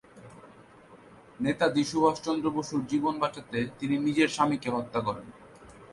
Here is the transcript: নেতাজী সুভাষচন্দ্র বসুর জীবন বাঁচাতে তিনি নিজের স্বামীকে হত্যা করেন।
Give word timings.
নেতাজী 1.39 1.83
সুভাষচন্দ্র 1.83 2.45
বসুর 2.49 2.81
জীবন 2.85 3.13
বাঁচাতে 3.19 3.59
তিনি 3.79 3.95
নিজের 3.97 4.29
স্বামীকে 4.29 4.69
হত্যা 4.71 4.99
করেন। 5.01 5.27